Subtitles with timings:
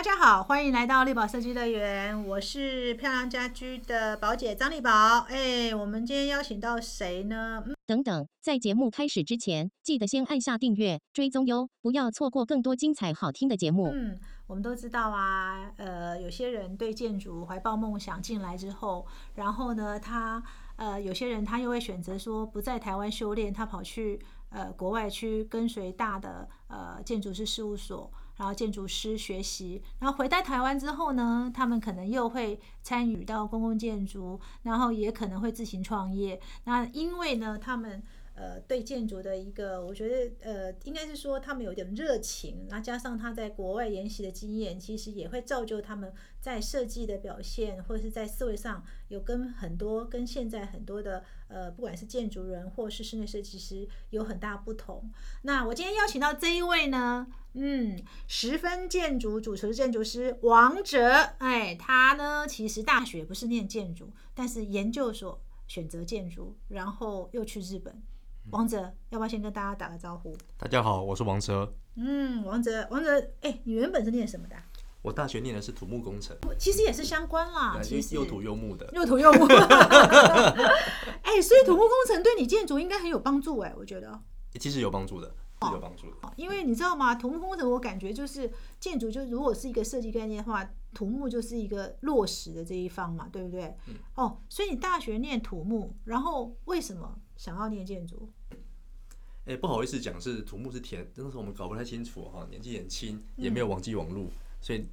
[0.00, 4.90] 大家好，欢迎来到丽宝设计乐园，我是漂亮家居的宝姐张丽宝。
[5.28, 7.62] 哎，我们今天邀请到谁呢？
[7.66, 13.90] 嗯，等等，在节目开始之前，记得先按下订阅、追踪哟，不要错过更多精彩好听的节目。
[13.94, 20.42] 嗯，我们都知道啊，呃，有些人对建筑怀抱梦想进来之后，然后呢，他
[20.76, 28.10] 呃，有些人他又会选择说不在台湾修炼，他跑去呃国外去跟随大的呃建筑师事务所。
[28.40, 36.40] 然后建筑师学习，然后回到台湾之后呢，他们可能又会参与到公共建筑，然后也可能会自行创业。
[36.64, 38.02] 那因为呢，他们。
[38.40, 55.10] 呃，对建筑的一个，我觉得呃，应该是说他们有点热情，那加上他在国外研习的经验，其实也会造就他们在设计的表现，或者是在思维上有跟很多跟现在很多的呃，不管是建筑人或是室内设计师有很大不同。
[55.42, 68.02] 那我今天邀请到这一位呢，嗯，十分建筑主持建筑师王哲，哎，他呢其实大学不是念建筑，但是研究所选择建筑，然后又去日本。
[68.48, 70.34] 王哲，要不要先跟大家打个招呼？
[70.56, 71.72] 大家好，我是王哲。
[71.94, 74.56] 嗯，王哲，王哲，哎，你原本是念什么的？
[75.02, 79.46] 我大学念的是土木工程，其实也是相关啦，其实又土又木的，又土又木。
[81.22, 84.20] 哎，所以土木工程对你建筑应该很有帮助哎，我觉得。
[84.58, 85.28] 其实有帮助的，
[85.62, 86.16] 是有帮助的。
[86.34, 87.14] 因为你知道吗？
[87.14, 93.76] 土木工程我感觉就是建筑，就如果是一个设计概念的话，土木就是一个落实的这一方嘛，对不对？
[94.16, 98.30] 哦，所以你大学念土木，然后为什么想要念建筑？
[99.46, 104.84] 哎，不好意思讲，是土木是田，那时候我们搞不太清楚哈，年纪很轻，也没有网际网路，所以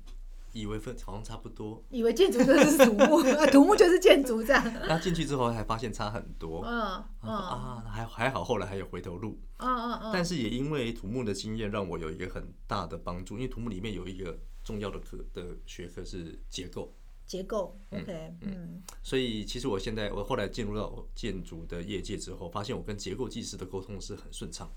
[0.54, 4.64] 以为分好像差不多，以为建筑就是土木， 土木就是建筑这样。
[4.88, 10.12] 那进去之后才发现差很多，嗯嗯啊，还还好，后来还有回头路，嗯嗯嗯。
[10.14, 16.94] 但是也因为土木的经验，让我有一个很大的帮助，因为土木里面有一个重要的科的学科是结构。
[17.28, 24.72] 结构，OK，嗯，所以其实我现在我后来进入到建筑的业界之后，发现我跟结构技师的沟通是很顺畅。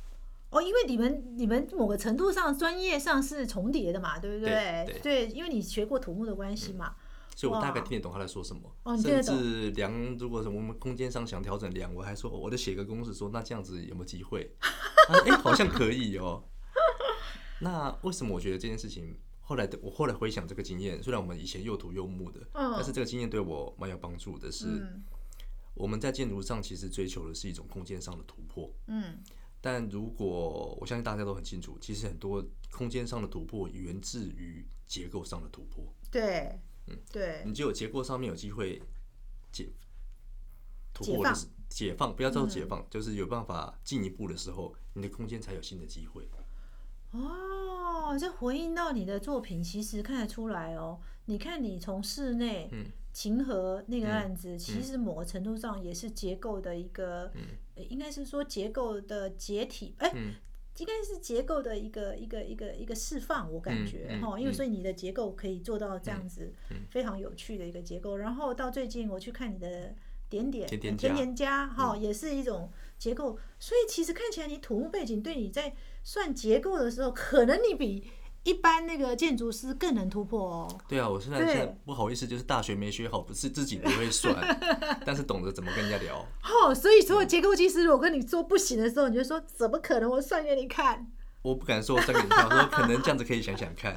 [0.51, 5.01] 哦，因为你们你们某个程度上专业上是重叠的嘛，对不对？
[5.01, 6.97] 对，因为你学过土木的关系嘛，
[7.37, 8.63] 所以我大概听得懂他在说什么。
[8.83, 14.53] 哦，甚至量，如果我们空间上想调整量，我还说，我就写个公式说，那这样子有没有机会？
[15.09, 16.43] 哎，好像可以哦。
[17.61, 19.17] 那为什么我觉得这件事情？
[19.51, 24.49] 后来的我后来回想这个经验，虽然我们以前又土又木的，但是这个经验对我蛮有帮助的。
[24.53, 24.89] 是
[25.75, 28.73] 我们在建筑上其实追求的是一种空间上的突破。
[28.87, 29.19] 嗯，
[29.61, 35.93] 但如果我相信大家都很清楚，其实很多空间上的突破源自于结构上的突破。
[36.13, 36.57] 对，
[36.87, 38.81] 嗯，对，你只有结构上面有机会
[39.51, 39.69] 解
[40.95, 41.35] 突破的
[41.69, 46.29] 解放，不要叫解放，就是有办法进一步的时候，你的空间才有新的机会。
[47.13, 51.01] 哦，这回应到你的作品，其实看得出来哦。
[51.27, 52.71] 你看，你从室内，
[53.13, 57.33] 秦河那个案子，其实某个程度上也是结构的一个，
[57.89, 60.13] 应该是说结构的解体，哎，
[60.79, 66.53] 应该是结构的一个一个一个一个释放，我感觉哈，因为所以你的结构可以做到这样子，
[66.91, 68.17] 非常有趣的一个结构。
[68.17, 69.95] 然后到最近我去看你的
[70.29, 73.37] 点点甜甜家，哈，也是一种结构。
[73.59, 75.75] 所以其实看起来你土木背景对你在。
[76.03, 78.11] 算结构的时候，可能你比
[78.43, 80.81] 一般那个建筑师更能突破哦。
[80.89, 84.35] 对啊，我现在现在不好意思，就是大学没学好，不是自己不会算，
[85.05, 86.27] 但是懂得怎么跟人家聊。
[86.65, 90.11] 哦，所以所有结构技师，我跟你说不行的时候，你就说怎么可能？
[90.11, 91.07] 我算给你看。
[91.43, 93.95] 我不敢说我算给你看，我说可能这样子可以想想看。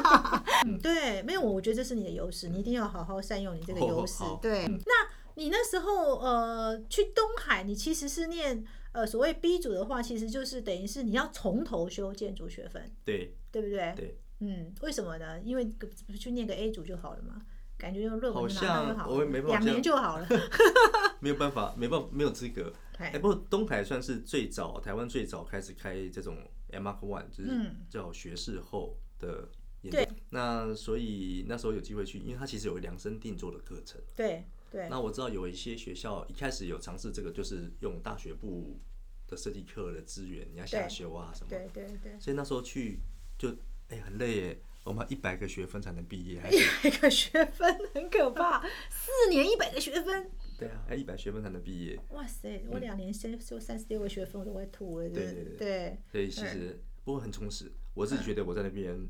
[0.82, 4.22] 对，没有，我觉得这是你的优势，你一定要好好善用你这个优势。
[4.42, 4.92] 对，那
[5.34, 8.64] 你那时候呃去东海，你其实是念。
[8.94, 13.92] 呃，所谓 B 组的话，其实就是等于是你要从头修建筑学分，对，对不对？
[13.96, 15.40] 对，嗯，为什么呢？
[15.40, 15.68] 因为
[16.16, 17.42] 去念个 A 组就好了嘛，
[17.76, 20.28] 感觉用论文拿到就好了，两年就好了。
[21.18, 22.72] 没有办法，没办法，没有资格。
[22.98, 26.38] 哎，不过东海算是最早台湾最早开始开这种
[26.70, 27.50] M Mark One，就是
[27.90, 29.48] 叫学士后的
[29.82, 30.14] 研究。
[30.30, 34.00] 那所以那时候有机会去，因为它其实有量身定做的课程。
[34.14, 34.46] 对。
[34.88, 38.78] 那我知道有一些学校一开始有尝试这个，就是用大学部
[39.26, 41.50] 的设计课的资源，你要下修啊什么。
[41.50, 42.18] 对对对。
[42.20, 42.98] 所以那时候去
[43.38, 43.54] 就
[43.88, 48.60] 哎很累耶，我们一百个学分才能毕业，一百个学分很可怕，
[48.90, 50.30] 四年一百个学分。
[50.58, 51.98] 对啊，要一百学分才能毕业。
[52.10, 55.08] 哇塞，我两年先修三十六个学分，我都快吐了。
[55.08, 55.56] 对对对。
[55.56, 55.98] 对。
[56.10, 59.08] 所以其实不过很充实，我自己觉得我在那边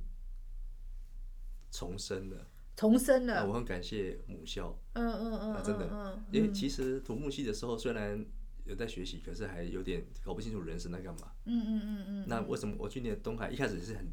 [1.71, 2.47] 重生了。
[2.77, 4.77] 重生了，我很感谢母校。
[4.95, 8.25] 嗯嗯嗯，真的，因为其实土木系的时候虽然
[8.65, 11.33] 有在学习，可是还有点搞不清楚人生在干嘛。
[11.45, 12.25] 嗯嗯嗯嗯。
[12.29, 14.13] 那为什么我去年东海一开始是很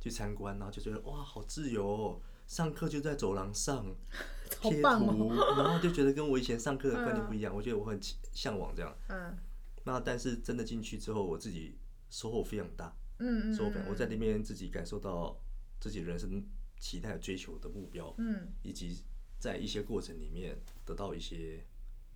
[0.00, 2.20] 去参观，然后就觉得哇，好自由哦！
[2.46, 3.86] 上课就在走廊上
[4.60, 7.98] 贴图，哦然后就觉得跟我以前上课的观念不一样，我觉得我很
[8.32, 8.94] 向往这样。
[9.08, 9.36] 嗯
[9.84, 11.76] 那但是真的进去之后，我自己
[12.10, 15.36] 收获非常大，嗯嗯收获非常，我在那边自己感受到
[15.80, 16.44] 自己人生
[16.82, 19.04] 期待追求的目标，嗯以及
[19.38, 21.64] 在一些过程里面得到一些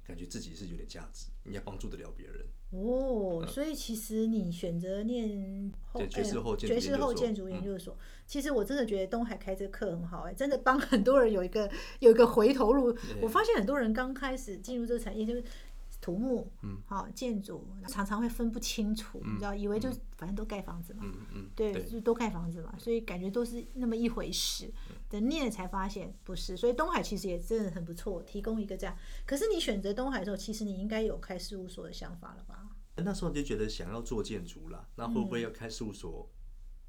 [0.05, 2.45] 感觉自己是有点价值，应该帮助得了别人。
[2.73, 7.97] 哦，所以其实你选择念后对爵士哎后建士后建筑嗯研究所，
[8.27, 11.71] 其实我真的觉得东海开这个课很好哎、真的帮很多人有一个
[12.01, 12.93] 有一个回头路。
[13.23, 15.45] 我发现很多人刚开始进入这个产业就是。
[16.07, 24.73] 土木，嗯，好建筑常常会分不清楚，你知道，以为就反正都盖房子嘛，嗯嗯，对，就都盖房子嘛，所以感觉都是那么一回事。
[25.09, 28.97] 等念了才发现不是，所以东海其实也真的很不错，提供一个这样。
[29.27, 32.69] 可是你选择东海的时候，其实你应该有开事务所的想法了吧？
[32.95, 36.31] 那时候就觉得想要做建筑啦，那会不会要开事务所？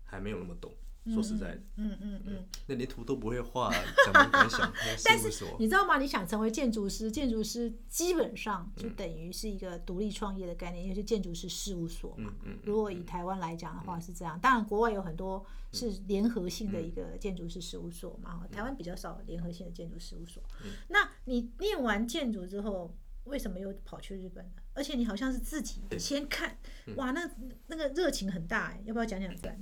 [0.04, 0.72] 还没有那么懂，
[1.14, 2.46] 说实在的，嗯嗯嗯。
[2.68, 3.72] 那连图都不会画，
[4.06, 5.56] 怎么敢想开事务所？
[5.60, 5.98] 你知道吗？
[5.98, 12.34] 你想成为建筑师，建筑师基本上就等于是一个独立创业的概念，因为是建筑师事务所嘛。
[12.64, 20.42] 如果以台湾来讲的话是这样，当然国外有很多是联合性的一个建筑师事务所嘛，嗯台湾比较少联合性的建筑事务所。
[20.90, 22.96] 那你念完建筑之后，
[23.26, 24.52] 为什么又跑去日本呢？
[24.74, 27.30] 而且你好像是自己先看，嗯哇，那
[27.68, 29.60] 那个热情很大哎，要不要讲讲看？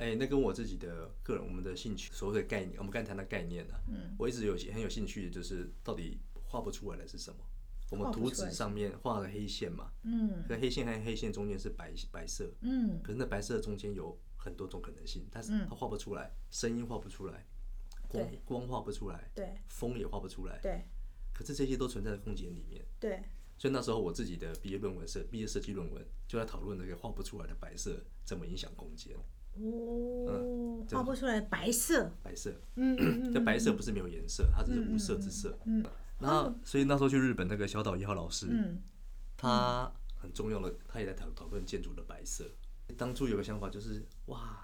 [0.00, 7.38] 哎、那跟我自己的个人我们的兴趣所谓的概念，我们刚才谈的概念呢、嗯我一直有很有兴趣的就是到底画不出来的是什么？
[7.90, 17.44] 我们图纸上面画了黑线嘛，嗯可黑线和黑线中间是白白色，嗯可是那白色中间有很多种可能性，但是它画不出来，声音画不出来，
[18.08, 20.82] 光光画不出来，对风也画不出来，对
[21.34, 22.82] 可是这些都存在在空间里面。
[22.98, 23.22] 对，
[23.58, 29.14] 所以那时候我自己的毕业论文设毕业设计论文就在讨论那个画不出来的白色怎么影响空间。
[29.54, 35.58] 哦，这画不出来白色，白色，嗯嗯嗯，这白色不是没有颜色，它只是无色之色。
[35.64, 35.84] 嗯
[36.18, 38.78] 然后，所以那时候去日本那个小岛一号老师，嗯。
[39.36, 42.44] 他很重要的，他也在讨讨论建筑的白色。
[42.98, 44.62] 当初有个想法就是，哇，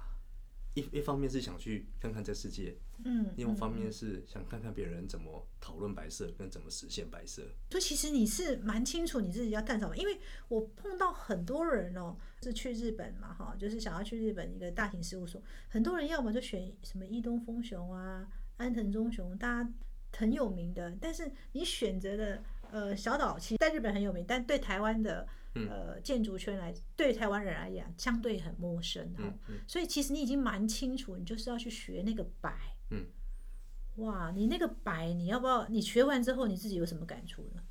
[0.76, 7.42] 一一方面是想去看看这世界，嗯，另外一方面是想看看别人怎么讨论白色跟怎么实现白色。
[7.70, 10.18] 所以其实你是蛮清楚你自己要干什么，因为
[10.48, 19.72] 我碰到很多人哦，是去日本嘛哈，就是想要去日本一个大型事务所，很多人要么就选什么伊东丰雄啊、安藤忠雄，大家
[20.12, 25.26] 很有名的，但是你选择的呃小岛，其实在日本很有名，但对台湾的
[25.68, 32.76] 呃建筑圈来，对台湾人来讲相对很陌生哈，嗯嗯所以其实你已经蛮清楚，你就是要去学那个白。
[32.90, 33.06] 嗯，
[33.96, 35.66] 哇，你那个白，你要不要？
[35.68, 37.62] 你学完之后，你自己有什么感触呢？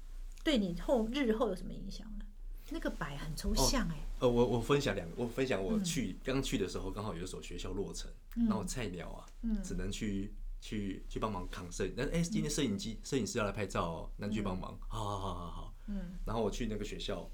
[0.44, 2.26] 对你后日后有什么影响呢？
[2.72, 11.94] 那个白很抽象哎、呃，我我分享两个，我分享嗯我去刚、去的时候，刚好有一所学校落成，然后菜鸟啊，嗯只能去去去帮忙扛摄影。
[11.96, 14.76] 那哎、今天摄影机摄影师要来拍照哦，那去帮忙。
[14.88, 15.76] 好好好好好。
[15.88, 17.30] 嗯然后我去那个学校，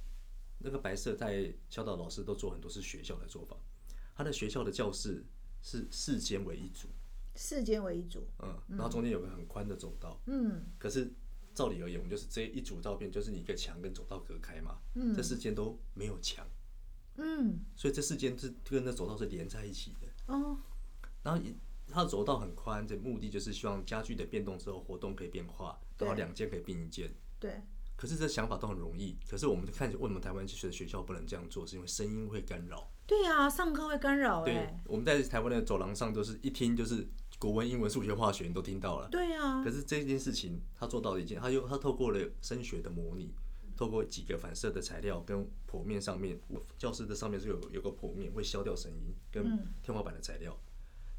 [0.63, 3.55] 那个白色在教导老师都做很多是学校的做法，
[4.15, 5.23] 他的学校的教室
[5.61, 6.87] 是四间为一组，
[7.35, 8.27] 四间为一组。
[8.39, 10.63] 嗯，然后中间有个很宽的走道，嗯。
[10.77, 11.11] 可是
[11.53, 15.15] 照理而言，我们就是这一组照片就是你一个墙跟走道隔开嘛，嗯。
[15.15, 16.47] 这四间都没有墙。
[17.17, 17.59] 嗯。
[17.75, 20.33] 所以这四间是跟那走道是连在一起的。
[20.33, 20.57] 哦。
[21.23, 21.55] 然后一
[21.87, 26.23] 它的走道很宽，这目的就是希望家具的变动之后活动可以变化，然后对。
[26.23, 27.11] 两间可以并一间。
[27.39, 27.61] 对
[28.01, 32.89] 可是这想法都很容易，可是我们看为什么台湾学的学校不能这样做，是因为声音会干扰。
[33.05, 39.07] 对啊，上课会干扰对哎、，我们在台湾的走廊上都是一听就是国文、英文、数学、化学，你都听到了。
[39.09, 43.35] 对啊可，是这件事情，他做到了一件，他又他透过了声学的模拟，
[43.77, 46.39] 透过几个反射的材料跟剖面上面，
[46.79, 49.43] 教室的上面是有有个剖面会消掉声音，跟
[49.83, 50.59] 天花板的材料，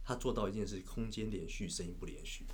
[0.02, 2.44] 他做到一件事，空间连续，声音不连续。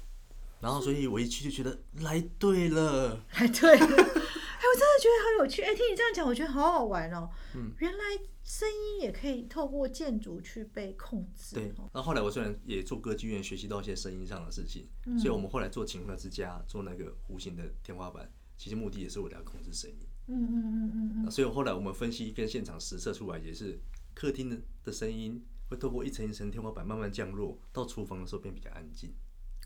[0.61, 5.63] 然后，所以我一去就觉得来对了，哎对，哎，我真的觉得好有趣。
[5.63, 7.31] 哎，听你这样讲，我觉得好好玩哦。
[7.55, 7.99] 嗯，原来
[8.43, 11.55] 声音也可以透过建筑去被控制。
[11.55, 11.69] 对。
[11.77, 14.89] 哦然后后来我虽然也做歌剧院，学习到一些声音上的事情，
[15.19, 19.97] 所以我们后来做晴和之家，做那个弧形的天花板，其实目的也是为了要控制声音。
[20.27, 23.81] 嗯嗯嗯嗯嗯，所以后来我们分析跟现场实测出来，也是
[24.13, 29.15] 客厅的的声音会透过一层一层天花板慢慢降落，到厨房的时候变比较安静。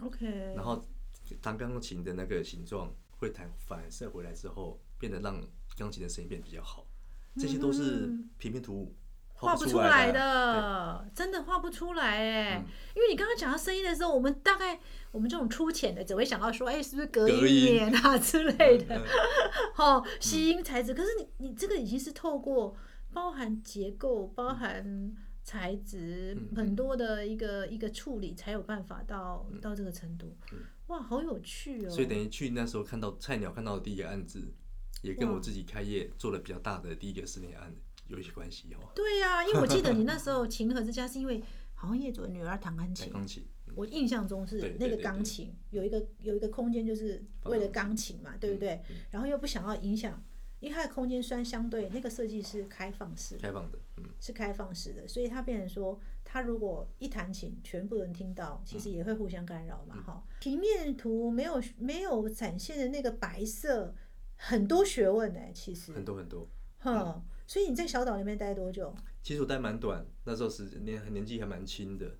[0.05, 0.55] OK。
[0.57, 0.85] 然后
[1.41, 5.41] 弹钢琴的那个形状会弹反射回来之后，变得让
[5.77, 6.87] 钢琴的声音变得比较好。
[7.37, 8.95] 这些都是平面图
[9.33, 11.09] 画不不出来的。
[11.15, 14.79] 真的画不出来哎、嗯因为你刚刚讲到声音的时候，我们大概
[15.11, 19.05] 我们这种粗浅的只会想到说，哎、是不是隔隔音音棉啊之类的，嗯
[19.79, 20.93] 哦，吸音材质。
[20.93, 22.77] 可是你你这个已经是透过
[23.15, 30.59] 包含结构、包含材质嗯很多的一个一个处理，才有办法到到这个程度嗯。
[30.89, 31.91] 哇，好有趣哦！
[31.91, 34.53] 所以等于去那时候看到菜鸟看到的第一个案子，
[35.03, 37.75] 也跟我自己开业做了比较大的第一个室内案
[38.09, 38.91] 有一些关系哦。
[38.95, 41.43] 对呀、因为我记得你那时候 情和之家是因为
[41.75, 48.75] 好像业主的女儿弹钢弹琴，钢琴，嗯我印象中是那个钢琴有一个有一个空间，就是为了钢琴嘛，对不对？
[48.91, 50.23] 嗯然后又不想要影响，
[50.63, 58.93] 因为它的空间虽然相对那个设计是开放式的，开放的，嗯，是开放式的，所以它变成说，它如果一弹琴，全部人听到，其实嗯。
[58.93, 63.93] 也会互相干扰嘛，哈、平面图没有没有展现的那个白色，
[64.37, 66.49] 很多学问呢、其实，很多很多。
[66.79, 68.95] 哼，所以你在小岛那边待多久？
[69.21, 72.17] 其实我待蛮短，那时候是年年纪还蛮轻的，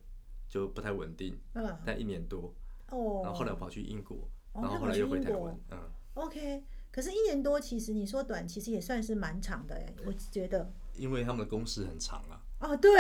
[0.49, 2.53] 就不太稳定，嗯，待一年多。
[2.91, 5.79] 哦，然后后来我跑去英国，哦然后后来又回台湾，嗯
[6.15, 10.71] ，OK，可是，一年多其实你说短，其实也算是蛮长的哎，我觉得。
[10.95, 12.91] 因为他们的工时很长啊，哦，对，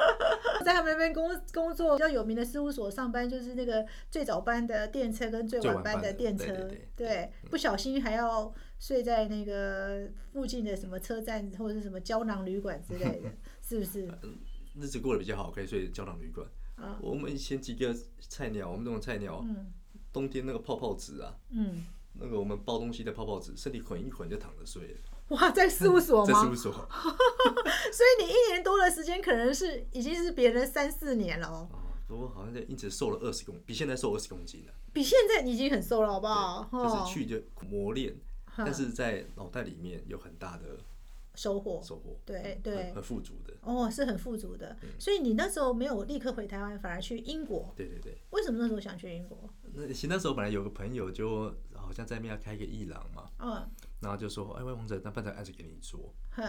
[0.64, 7.06] 在他们那边工工作比较有名的事务所上班，就是那个最早班的电车跟最晚班最晚班的电车，对对对。
[7.06, 13.30] 对不小心还要睡在那个附近的什么车站或者是什么胶囊旅馆之类的，
[13.62, 14.08] 是不是？
[14.74, 16.46] 日子过得比较好，可以睡胶囊旅馆。
[16.76, 19.70] 啊，我们以前几个菜鸟，我们这种菜鸟，嗯。
[20.12, 24.98] 冬天那个泡泡纸啊，嗯，那个我们包东西的泡泡纸，身体捆一捆就躺着睡了。
[25.28, 26.54] 哇，在事务所吗在事务？
[26.54, 26.72] 所，
[27.92, 34.72] 所以你一年多的时间，可能是已经是别人三四年了哦，哦，不过好像就因此瘦了二十公，比现在瘦二十公斤了。
[34.92, 36.68] 比现在你已经很瘦了，好不好？
[36.72, 38.14] 就哦是去就磨练，
[38.56, 40.64] 但是在脑袋里面有很大的
[41.36, 43.54] 收获，收获，嗯对对很很富足的。
[43.62, 44.76] 哦，是很富足的。
[44.82, 47.72] 嗯所以你那时候没有立刻回台湾，反而去英国。
[47.76, 49.38] 对对对，为什么那时候想去英国？
[49.74, 51.54] 那其实那时候本来有个朋友就
[51.90, 53.68] 好像在那边要开一个艺廊嘛，嗯，
[53.98, 56.14] 然后就说，哎，喂，王者，那办这个案子给你做。
[56.30, 56.44] 哼，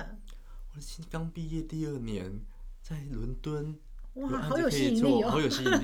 [0.76, 2.40] 我新刚毕业第二年，
[2.84, 3.76] 在伦敦
[4.14, 5.30] 有哇，案好有吸引力哦。
[5.32, 5.84] 好有吸引力，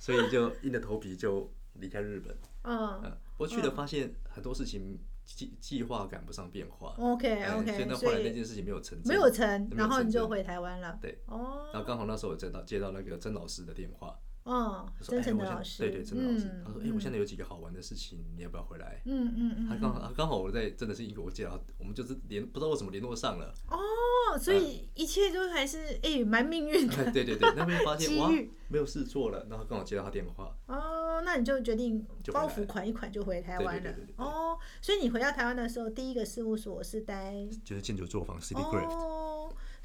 [0.00, 2.34] 所以就硬着头皮就离开日本。
[2.64, 3.02] 嗯。
[3.04, 6.94] 嗯，我去了发现很多事情计计划赶不上变化。
[6.96, 10.98] ，OK 哎所以 OK，那后所以来那件事情没有成真，没有成，然后你就回台湾了。
[11.02, 19.02] 对，哦，然后刚好那时候我接到接到那个曾老师的电话，嗯，他说真诚的老师，对对，真的老师，嗯他说哎，我现在有几个好玩的事情，你要不要回来？
[19.04, 27.12] 嗯嗯嗯，他刚好刚好我在真的是英国，我接到我们就是联不知道为什么联络上了，哦，所以一切都还是哎蛮命运哎的。
[27.12, 28.30] 对对对，那边发现哇
[28.68, 39.25] 没有事做了，然后刚好接到他电话，哦，那你就决定包袱款一款就回台湾了哦，所以你回到台湾的时候，第一个事务所是待就是建筑作坊 City Graft 哦，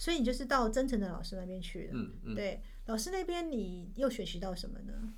[0.01, 1.91] 所以你就是到真诚的老师那边去了。
[1.93, 5.13] 嗯嗯，对，老师那边你又学习到什么呢？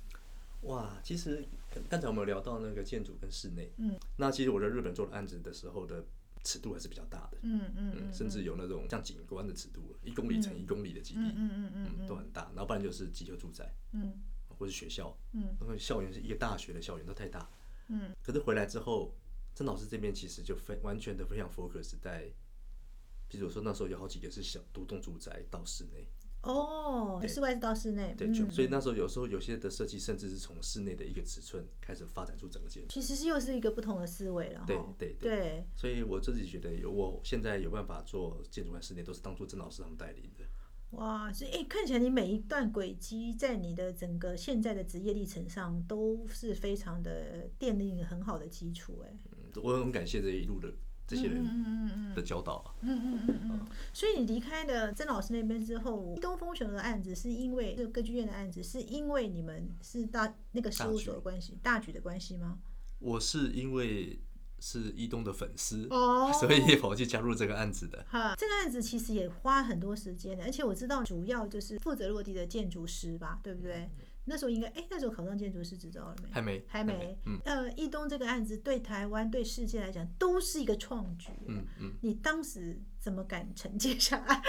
[0.64, 1.42] 哇，其实
[1.88, 6.04] 刚才我们有聊到那个建筑跟室内，嗯，那其实我在日本做的案子的时候的
[6.42, 14.12] 尺度还是比较大的，嗯嗯嗯，甚至有那种像景观的尺度，一公里乘一公里的基地，嗯嗯嗯嗯嗯，都很大，然后不然就是集合住宅嗯
[14.58, 15.56] 或是学校，嗯。
[15.60, 17.48] 那个校园是一个大学的校园都太大，
[17.88, 18.14] 嗯。
[18.22, 19.14] 可是回来之后，
[19.54, 22.30] 郑老师这边其实就非完全的非常 focus 在，
[23.36, 26.06] 比如说那时候有好几个是小独栋住宅到室内，
[26.42, 32.88] 哦，室外到室内，对，嗯所以那时候有时候有些的设计甚至是从室内的一个尺寸开始发展出整个建筑。
[32.88, 34.66] 其实是又是一个不同的思维了哈。
[34.66, 40.44] 对对对对，所以我自己觉得有我现在有办法做建筑和室内，都是当初曾老师他们带领的。
[40.90, 49.18] 哇，所以诶，看起来你每一段轨迹在你的整个现在的职业历程上都是非常的奠定一个很好的基础，哎。
[49.32, 50.72] 嗯，我很感谢这一路的
[51.06, 52.74] 这些嗯人的教导啊。
[52.80, 53.66] 嗯嗯嗯嗯。
[53.92, 62.58] 所以你离开了曾老师那边之后，东风雄的案子是因为这个歌剧院的案子，是因为你们是大那个事务所的关系，大局的关系吗？
[62.98, 64.18] 我是因为
[64.60, 68.02] 是一东的粉丝，哦 所以也跑去加入这个案子的。
[68.08, 73.90] 哈，这个案子其实也花很多时间的，而且我知道主要就是负责落地的建筑师吧，对不对？
[74.26, 76.28] 那时候应该，哎，那时候考上建筑师执照了没？
[76.30, 77.18] 还没，还没。
[77.26, 81.30] 嗯呃，义东这个案子对台湾、对世界来讲都是一个创举。
[81.46, 84.42] 嗯嗯，你当时怎么敢承接下来？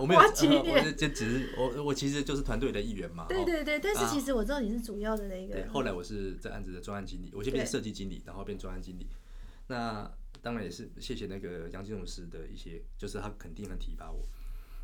[0.00, 3.24] 我没有， 花几年我就就只是我我其实就是团队的一员嘛。
[3.24, 5.54] 哦对对对，但是啊其实我知道你是主要的那个。
[5.54, 9.06] 对，后来我是这案子的专案经理，我先变对设计经理，然后变专案经理。
[9.68, 14.26] 那当然也是谢谢那个杨金荣师的一些，就是他肯定很提拔我。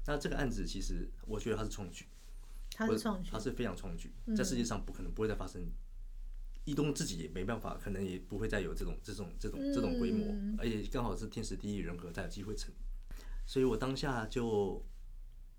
[0.06, 2.13] 那这个案子其实我觉得他是创举，我
[2.74, 5.64] 他是创举它，是非常创举，嗯在世界上不可能不会再发生。
[6.66, 12.72] 义东自己也没办法，可能也不会再有这种这种这种这种规模，嗯而且刚好是天时地利人和才有机会成。
[13.46, 14.82] 所以我当下就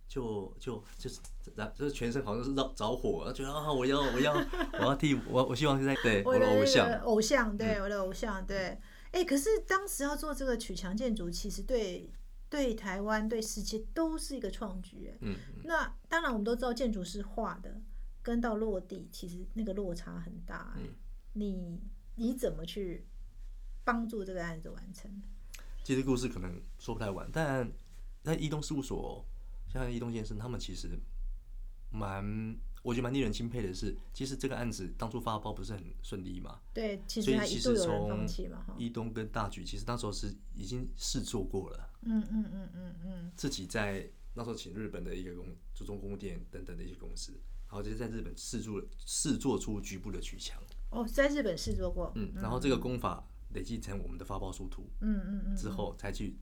[0.07, 1.19] 就就就是
[1.55, 4.33] 然就是全身好像是着着火，觉得啊我要我要
[4.73, 8.77] 我要替我我希望是在对我的偶像，嗯偶像，对我的偶像，对。
[9.11, 12.11] 哎，可是当时要做这个曲墙建筑，其实对
[12.55, 15.09] 对台湾、对世界都是一个创举。
[15.11, 15.35] 哎嗯，
[15.65, 17.81] 那当然，我们都知道建筑师画的
[18.23, 20.73] 跟到落地，其实那个落差很大。
[20.77, 20.95] 哎嗯
[21.37, 21.81] 你
[22.15, 23.05] 你怎么去
[23.83, 25.11] 帮助这个案子完成？
[25.83, 27.69] 其实故事可能说不太完，但
[28.23, 29.25] 在移动事务所，
[29.67, 30.97] 像移动先生他们其实
[31.91, 32.23] 蛮，
[32.81, 38.73] 我觉得蛮令人钦佩的是，其实这个案子当初发包不是很顺利嘛，对，其实还一度有人放弃嘛，哈。
[38.77, 47.33] 一东跟大举，其实那时候是已经试做过了，嗯嗯嗯嗯嗯，自己在那时候请日本的一个公注重公店等等的一些公司，
[47.67, 52.11] 然后就是在日本试做试做出局部的取强，哦，在日本试做过。
[52.15, 56.37] 嗯，然后这个功法累积成我们的发包书图嗯嗯嗯，之后，才去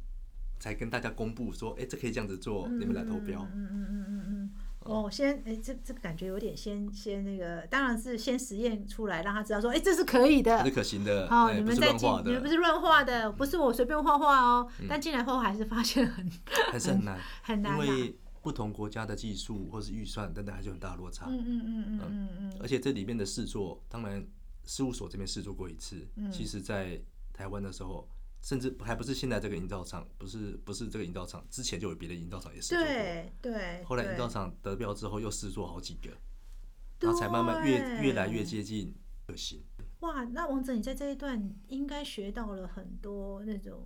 [0.59, 3.43] 才跟大家公布说，哎，这可以这样子做，你们来投标。
[3.53, 4.51] 嗯嗯嗯嗯嗯。
[4.85, 10.75] 哦，先哎，这这个感觉有点先先那个，当然是先实验出来，让他知道说，哎，这是可以的这是。
[10.75, 14.67] 可行的，好，你们在进你们不是乱画的，不是我随便画画哦。
[14.89, 16.29] 但进来后还是发现很
[16.71, 17.85] 还是很难，很难啊。
[17.85, 21.27] 因为不同国家的技术或是预算等等，还是有很大的落差。
[21.29, 24.25] 嗯嗯嗯嗯嗯嗯而且这里面的试做，当然
[24.65, 26.99] 事务所这边试做过一次，嗯其实在
[27.31, 28.07] 台湾的时候，
[28.43, 32.85] 甚至还不是现在这个营造厂，不是不是这个营造厂，之前就有别的营造厂也试做过。
[32.85, 33.83] 对对。
[33.85, 36.09] 后来营造厂得标之后，又试做好几个，
[36.99, 38.93] 然后才慢慢越越来越接近
[39.25, 39.63] 可行。
[40.01, 43.81] 哇，那王者，你在这一段应该学到了很多那种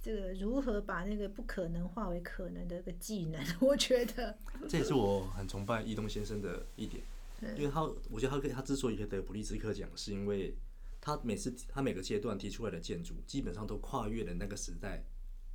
[0.00, 4.38] 这个如何把那个不可能化为可能的一个技能， 我觉得。
[4.66, 7.04] 这也是我很崇拜易东先生的一点，
[7.58, 10.56] 因为他我觉得他可以他之所以可以得普利兹克奖，是因为
[11.02, 15.04] 他每次他每个阶段提出来的建筑，基本上都跨越了那个时代。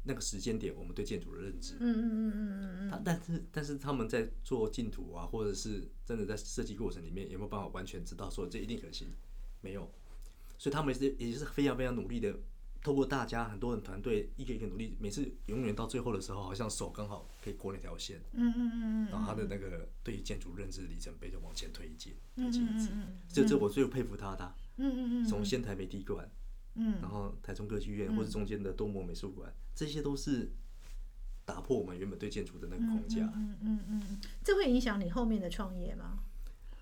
[0.10, 9.10] 那个时间点，我们对建筑的认知，嗯嗯嗯嗯嗯他但是但是他们在做净土啊，或者是真的在设计过程里面，有没有办法完全知道说这一定可行？
[9.60, 9.92] 没有，
[10.58, 12.34] 所以他们也是也是非常非常努力的，
[12.82, 26.30] 透过大家很多人团队一个一个努力，每次永远到最后的时候，好像手刚好可以过那条线，嗯嗯嗯嗯然后他的那个对于建筑认知的里程碑就往前推一阶，嗯推进一阶嗯嗯，这这我最佩服他的啊、嗯嗯嗯，从仙台美地馆，
[26.76, 30.52] 嗯然后台中歌剧院或者中间的多摩美术馆，这些都是
[31.46, 33.22] 打破我们原本对建筑的那个框架。
[33.36, 36.20] 嗯嗯嗯嗯，这会影响你后面的创业吗？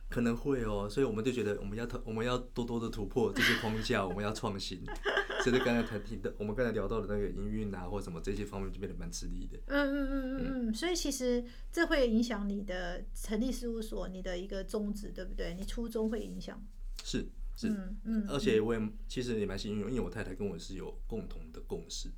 [0.08, 4.84] 可能会哦，所以我们就觉得我们要突我们要多多的突破这些框架，我们要创新。
[5.44, 9.58] 所以刚才谈提的，我们刚才聊到的那个营运啊，或什么这些方面就变得蛮吃力的。
[9.66, 15.54] 嗯嗯嗯嗯嗯，所以其实这会影响你的成立事务所，你的一个宗旨，对不对？
[15.56, 16.64] 你初衷会影响。
[17.04, 22.10] 是是，嗯嗯，而且我也其实也蛮幸运，因为我太太跟我是有共同的共识。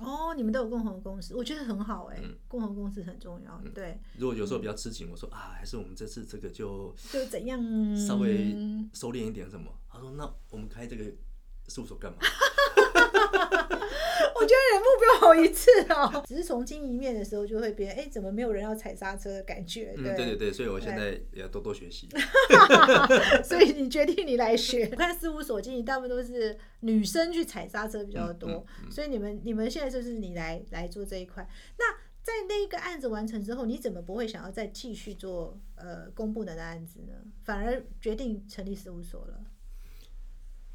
[0.00, 3.62] 哦，你们都有共同的共识，我觉得很好哎、嗯共同共识很重要。
[3.74, 7.60] 对，如果有时候比较吃紧，我说啊，还是我们这次这个就就怎样
[7.96, 8.56] 稍微
[8.92, 9.70] 收敛一点什么。
[9.88, 11.04] 他说那我们开这个
[11.68, 12.18] 事务所干嘛？
[14.34, 19.94] 我觉得人目标好一次哦，只是从经营面的时候就会变，哎，怎么没有人要踩刹车的感觉？
[19.96, 22.08] 嗯，对对对，所以我现在也要多多学习。
[23.44, 24.88] 所以你决定你来学。
[24.92, 31.48] 我看事务所经营大部分都是女生去踩刹车比较多，嗯所以你们你们现在就是你来来做这一块。
[31.78, 31.84] 那
[32.22, 37.12] 在那个案子完成之后，你怎么不会想要再继续做呃公部门的案子呢？
[37.42, 39.40] 反而决定成立事务所了？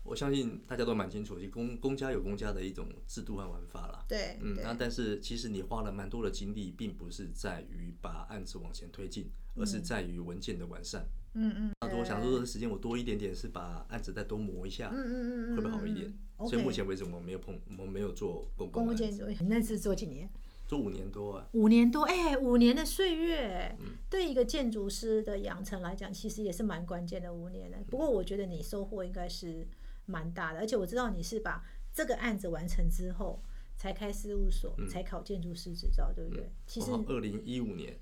[0.09, 4.03] 我相信大家都蛮清楚，就公公家有公家的一种制度和玩法啦。
[4.07, 11.05] 对，嗯，那但是其实你花了蛮多的精力，并不是在于把案子往前推进，而是在于文件的完善。
[11.35, 16.07] 嗯嗯，那我想说，的时间我多一点点，是把案子再多磨一下，嗯嗯嗯嗯，会不会好一点？
[16.07, 20.27] 嗯所以目前为止，我们没有碰，我们没有做公共的案子，建筑，你那是做几年？
[20.65, 21.47] 做五年多啊。
[21.51, 27.77] 五年多，哎、五年的岁月，嗯对一个建筑师的养成来讲，其实也是蛮关键的五年的。
[27.89, 29.67] 不过我觉得你收获应该是
[30.09, 33.41] 蛮大的，而且我知道你是把这个案子完成之后
[33.77, 36.51] 才开事务所，才考建筑师执照，对不对？
[36.65, 37.97] 其实二零一五年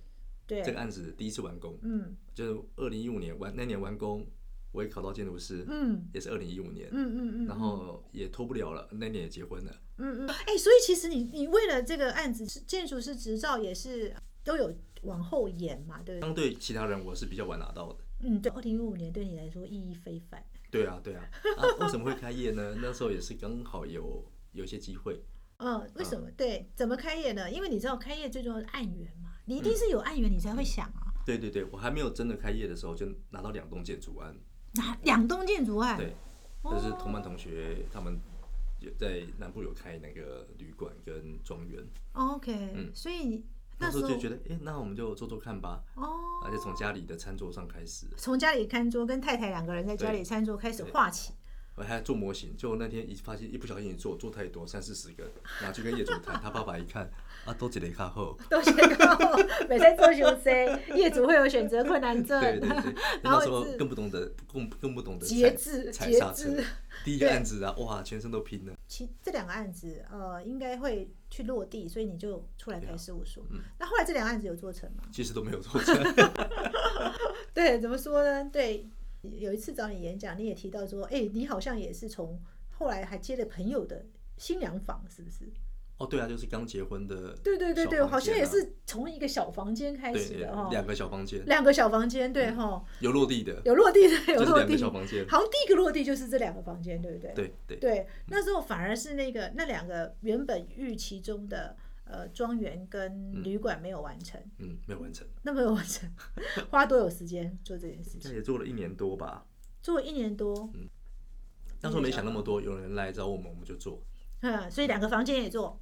[0.47, 4.25] 对，这个案子第一次完工，嗯就是二零一五年完那年完工，
[4.71, 9.75] 我也考到建筑师，嗯也是二零一五年，嗯嗯嗯，然后也拖不了了，那年也结婚了。
[9.97, 16.27] 嗯嗯，哎、所以其实你你为了这个案子，建筑师执照也是都有往后延嘛，对不对？
[16.27, 17.99] 相对其他人，我是比较晚拿到的。
[18.21, 20.43] 嗯，对，二零一五年对你来说意义非凡。
[20.69, 21.23] 对啊，对啊，
[21.57, 22.75] 啊，为什么会开业呢？
[22.81, 25.21] 那时候也是刚好有有一些机会，
[25.57, 26.29] 嗯，为什么？
[26.31, 27.49] 对，怎么开业呢？
[27.49, 31.13] 因为你知道开业最重要的案源嘛，你一定是有案源，你才会想啊。
[31.25, 34.35] 对对对，我还没有真的开业的时候，就拿到两栋建筑案，
[34.73, 35.97] 拿两栋建筑案？
[35.97, 36.13] 对，
[36.63, 38.17] 就是同班同学他们
[38.79, 43.43] 有在南部有开那个旅馆跟庄园，哦 OK，、所以你
[43.79, 46.07] 那那时候就觉得，哎、那我们就做做看吧，哦，
[46.45, 51.33] 而且从家里的餐桌上开始，从家里餐桌跟太太两个人在家里餐桌开始画起。
[51.75, 55.23] 我还做模型，就那天一发现一不小心一做做太多，三四十个，
[55.61, 57.07] 拿去跟业主谈，他爸爸一看
[57.45, 59.15] 啊，都几雷卡后，都写到
[59.69, 66.65] 每天做修 C，业主会有选择困难症，对对对，然后 那时候更不懂得更更不懂得踩节制节制。
[67.05, 68.73] 第一个案子啊，哇，全身都拼了。
[68.87, 73.45] 其这两个案子，呃，应该会去落地，所以你就出来开事务所。
[73.51, 75.03] 嗯那后来这两个案子有做成吗？
[75.11, 75.95] 其实都没有做成，
[77.53, 78.49] 对，怎么说呢？
[78.51, 78.89] 对，
[79.21, 84.03] 有一次找你演讲，你也提到说，哎、你好像也是从后来还接了朋友的
[84.37, 85.47] 新娘房，是不是？
[85.97, 95.25] 哦，对啊，就是刚结婚的、对对对对，好像也是是从一个小房间开始的哈，两个小房间，两个小房间，对哈，有落地的，有落地的，有落地就是，小房间。
[95.27, 97.33] 好像第一个落地就是这两个房间，对不对？
[97.33, 106.07] 对对对，那时候反而是那个那两个原本预期中的呃庄园跟旅馆没有完成，嗯，没有完成， 那没有完成，
[106.69, 108.31] 花多有时间做这件事情？
[108.33, 109.45] 也做了一年多吧。
[109.81, 110.69] 做了一年多，
[111.81, 114.03] 那时候没想那么多，有人来找我们，我们就做。
[114.41, 115.79] 嗯，所以两个房间也做。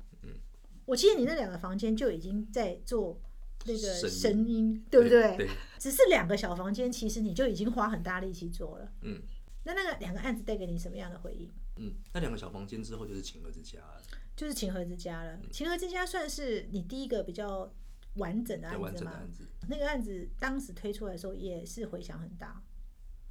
[0.85, 3.19] 嗯我记得你那两个房间就已经在做
[3.65, 5.35] 那个声音对不对？
[5.35, 8.91] 对，只是两个小房间，其实你就已经花很大力气做了。
[9.01, 9.21] 嗯
[9.63, 11.51] 那那个两个案子带给你什么样的回应？
[11.77, 14.01] 嗯，那两个小房间之后就是情和之家了，
[14.35, 15.39] 就是情和之家嗯了。
[15.51, 17.73] 情和之家算是你第一个比较
[18.17, 18.91] 完整的案子吗？
[18.95, 22.61] 整的案子，那个案子当时推出来的时候也是回响很大。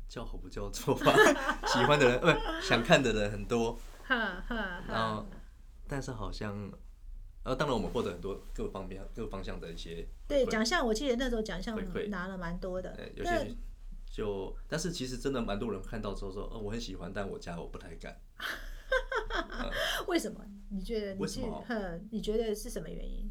[0.09, 1.15] 叫好不叫座吧。
[1.73, 5.25] 喜欢的人，不想看的人很多，哈哈然后
[5.87, 6.71] 但是好像，
[7.45, 11.79] 呃，当然我们获得很多各方面各方向的一些对奖项，我记得那时候奖项
[12.11, 13.09] 拿了蛮多的呃，。
[13.15, 13.55] 有些
[14.11, 18.19] 就，但是其实真的蛮多人看到之后说，哦，我很喜欢，但我家我不太敢。
[20.07, 20.45] 为什么？
[20.71, 21.15] 你觉得？
[21.17, 23.31] 为什么哼，你觉得是什么原因？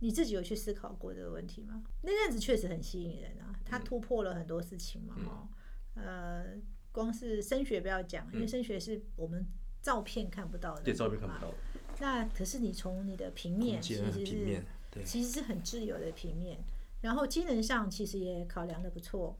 [0.00, 1.82] 你自己有去思考过这个问题吗？
[2.02, 5.48] 那阵子确实很吸引人啊，它嗯突破了很多事情嘛，哦，
[5.94, 6.44] 呃，
[6.92, 9.46] 光是升学不要讲，因为升学是我们
[9.82, 11.34] 照片看不到的，对，照片看不。
[11.40, 11.52] 到，
[12.00, 14.64] 那可是你从你的平面其实是
[15.04, 16.58] 其实是很自由的平面，
[17.00, 19.36] 然后机能上其实也考量的不错。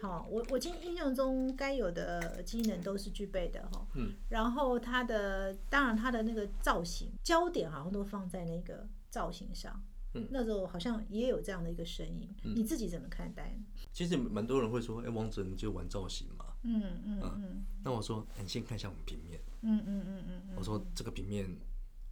[0.00, 3.86] 好，我我今印象中该有的机能都是具备的哈。
[3.94, 4.12] 嗯。
[4.28, 9.82] 然后它的当然它的那个造型焦点好像都放在那个造型上。
[10.14, 13.64] 嗯那时候好像也有这样的一个声音，你自己怎么看待呢？
[13.92, 16.46] 其实蛮多人会说，哎、王者你就玩造型嘛。
[16.62, 19.38] 嗯嗯嗯那我说，哎你先看一下我们平面。
[19.60, 21.54] 嗯嗯嗯嗯我说这个平面，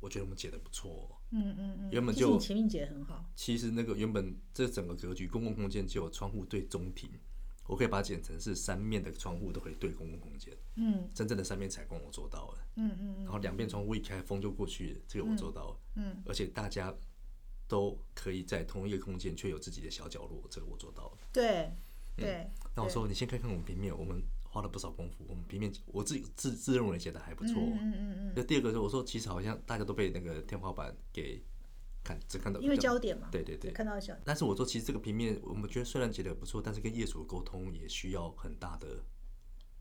[0.00, 1.16] 我觉得我们解的不错、哦。
[1.30, 3.24] 嗯嗯嗯，原本就前面解得很好。
[3.34, 7.10] 其实那个原本这整个格局，公共空间就有窗户对中庭，
[7.66, 10.56] 我可以把它剪成是三面的窗户都可以对公共空间。
[10.76, 15.80] 嗯真正的三面采光我做到了，嗯嗯然后两边窗户一开，风就过去了，这个我做到了。
[15.96, 16.94] 嗯而且大家
[17.66, 21.18] 都可以在同一个空间，却有自己的小角落，这个我做到了。
[21.32, 21.72] 对
[22.16, 22.48] 对。
[22.76, 24.22] 那我说，你先看看我们平面，我们
[24.56, 27.56] 花了不少功夫，我们平面我自己自自认为写的还不错。
[27.56, 31.42] 嗯嗯嗯嗯，那第二个是我说，其实好像大家都被那个天花板给
[32.02, 33.28] 看只看到，因为焦点嘛。
[33.30, 33.70] 对对对。
[33.72, 39.04] 看到小但是我说，其实这个平面我们觉得虽然写的不错，但是跟业主沟通也需要很大的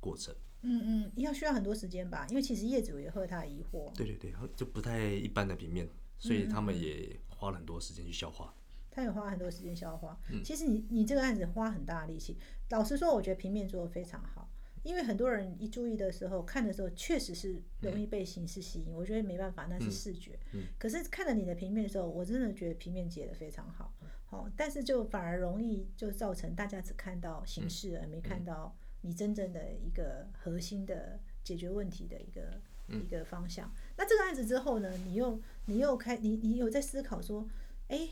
[0.02, 0.36] 过程。
[0.64, 5.88] 嗯嗯，要需要很多时间吧，因为其实业主也会有他的疑惑，对对对，就不太一般的平面，
[6.20, 8.54] 所以他们也花了很多时间去消化。
[8.92, 10.18] 他也花很多时间消化。
[10.32, 12.38] 嗯其实你你这个案子花很大的力气，
[12.70, 14.45] 老实说，我觉得平面做的非常好。
[14.86, 18.94] 因为很多人一注意的时候，看的时候确实是容易被形式吸引。
[18.94, 20.40] 我觉得没办法，那是视觉。
[20.54, 23.92] 嗯可是看了你的平面的时候，我真的觉得平面解的非常好。
[24.28, 33.74] 好、但是就反而容易就造成大家只看到嗯形式，而没看到你真正的一个核心的解决问题的一个、嗯一个方向。
[33.98, 37.48] 那这个案子之后呢，你又你又开你你有在思考说，
[37.88, 38.10] 哎，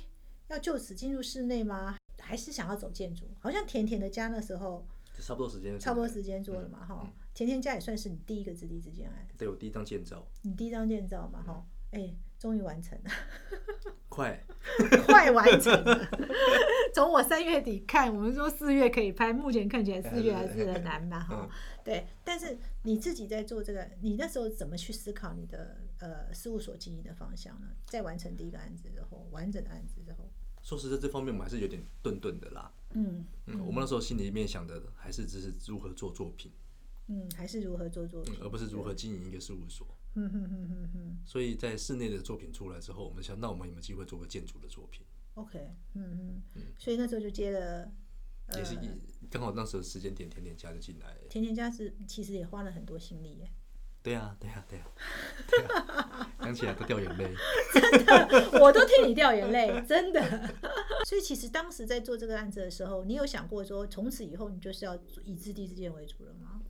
[0.48, 1.98] 要就此进入室内吗？
[2.20, 3.26] 还是想要走建筑？
[3.40, 4.93] 好像甜甜的家那时候就
[5.26, 7.12] 差不多时间，差不多时间做了嘛，哈、嗯。
[7.34, 13.10] 甜甜家也算是你第一个自立自建案，对我第一张建造，你第一张建造嘛，哈，哎，终于完成了，
[14.10, 14.46] 快，
[15.08, 16.08] 快完成了。
[16.94, 21.50] 从我三月底看，我们说四月可以拍，目前看起来四月还是很难嘛，哈。
[21.84, 27.68] 对，但是你自己在做这个，你那时候怎么去思考你的呃事务所经营的方向呢？
[27.88, 30.30] 在完成第一个案子之后，完整的案子之后，
[30.62, 32.72] 说实在，这方面我们还是有点顿顿的啦。
[32.96, 36.52] 嗯嗯，我们那时候心里面想的还是只是如何做作品，
[37.08, 39.88] 嗯，还是如何做作品嗯，，而不是如何经营一个事务所。
[40.16, 45.04] 嗯哼哼哼哼所以在室内的作品出来之后，我们想，那我们有没有机会做个建筑的作品
[45.34, 47.92] ？，OK，嗯嗯，所以那时候就接了。
[48.48, 48.90] 呃也是一
[49.30, 51.22] 刚好那时候时间点，甜甜家就进来了。
[51.30, 53.50] 甜甜家是其实也花了很多心力耶，
[54.04, 57.34] 对啊，对啊，对啊， 想起来都掉眼泪。
[57.74, 60.22] 真的我都替你掉眼泪， 真的。
[61.08, 66.62] 所以其实当时在做这个案子的时候，你有想过说从此以后你就是要以自地自建为主了吗？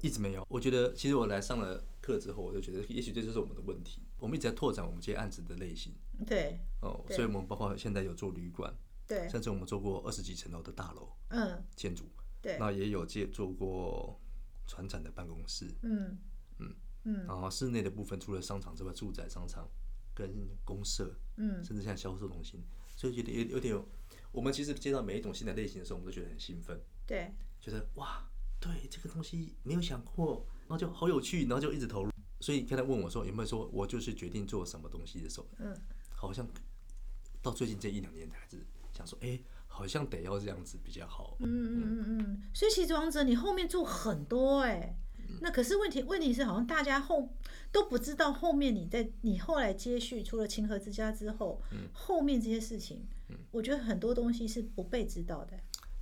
[0.00, 0.44] 一直没有。
[0.48, 4.02] 我觉得其实我来上了课之后，我就觉得也许这就是我们的问题。
[4.18, 5.94] 我们一直在拓展我们这些案子的类型
[6.26, 8.72] 对哦，所以我们包括现在有做旅馆，
[9.06, 12.04] 对，甚至我们做过二十几层楼的大楼嗯建筑，
[12.42, 14.20] 对，那也有接做过
[14.68, 16.16] 船展的办公室，嗯
[16.58, 17.26] 嗯嗯。
[17.26, 19.68] 然后室内的部分除了商场之外，住宅、商场
[20.14, 20.30] 跟
[20.64, 21.64] 公社，嗯。
[21.64, 22.62] 甚至像销售中心，
[22.96, 23.84] 所以觉得有有点有，
[24.30, 27.32] 我们其实接到每一种新的类型的时候，我们都觉得很兴奋，对。
[27.60, 28.24] 觉得哇，
[28.60, 32.12] 对这个东西没有想过，然后就好有趣，然后就一直投入。
[32.40, 35.76] 所以刚才问我说有没有说我就是决定做什么东西的时候，嗯。
[36.10, 36.46] 好像
[37.40, 39.40] 到最近这一两年才开始想说，哎、
[39.78, 41.36] 好像得要这样子比较好。
[41.38, 44.96] 嗯嗯嗯嗯，所以其实王哲你后面做很多哎、
[45.40, 47.32] 那可是问题问题是好像大家后
[47.70, 51.62] 都不知道后面你在你后来接续除了清河之家之后，
[51.92, 53.06] 后面这些事情，
[53.52, 55.52] 我觉得很多东西是不被知道的。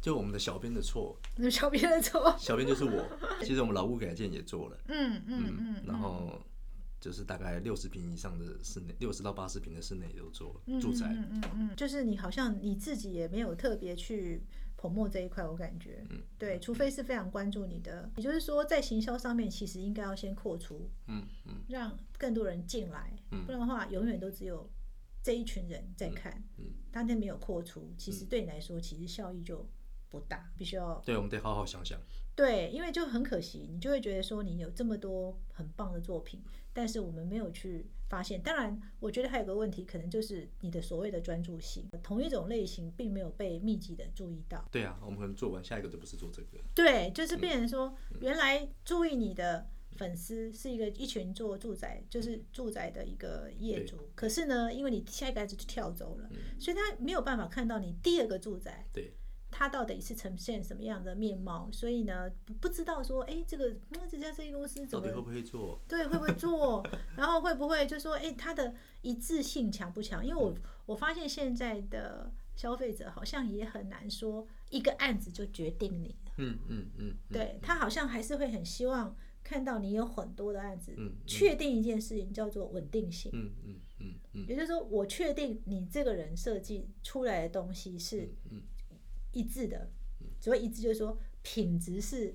[0.00, 3.04] 就我们的小编的错，那 小编的错，小编就是我。
[3.44, 6.40] 其实我们劳务改建也做了，嗯嗯嗯，然后
[7.00, 11.06] 就是大概六十平以上的室内，六十到八十平的室内也都做嗯住宅。
[11.06, 14.42] 嗯嗯嗯，就是你好像你自己也没有特别去
[14.76, 24.68] 捧墨这一块，我感觉，嗯对，除非是非常关注你的，也就是说在行销上面，其实应该要先扩出，嗯嗯让更多人进来，嗯不然的话，永远都只有
[25.22, 29.68] 这一群人在看，嗯，当天没有扩出，其实对你来说，其实效益就
[30.08, 31.98] 不大，必须要对，我们得好好想想。
[32.34, 36.42] 对，因为就很可惜，你就会觉得说你有这么多很棒的作品，
[36.76, 38.42] 但是我们没有去发现。
[38.42, 44.62] 当然，我觉得还有个问题，可能就是你的所谓的专注性，同一种类型并没有被密集的注意到。
[44.70, 46.58] 对啊，我们可能做完下一个就不是做这个。
[46.74, 53.96] 对，就是变成说，原来注意你的粉丝是一个一群做住宅，就是住宅的一个业主。
[54.14, 58.86] 可是呢，因为你下一个案子就跳走了，所以他没有办法看到你第二个住宅。
[58.92, 59.14] 对，
[59.58, 65.80] 它到底是呈现什么样的面貌，所以呢，不不知道说，哎，这个那这家设计公司怎么到底会不会做？
[65.88, 70.22] 对会不会做，然后会不会就说，哎，它的一致性强不强？
[70.22, 83.30] 因为我我发现现在的消费者好像也很难说一个案子就决定你了，嗯嗯嗯，嗯对他好像还是会很希望看到你有很多的案子，嗯嗯确定一件事情叫做稳定性。
[83.32, 88.60] 嗯嗯嗯嗯也就是说，我确定你这个人设计出来的东西是嗯
[89.36, 89.90] 一致的，
[90.40, 92.34] 所谓一致就是说品质是，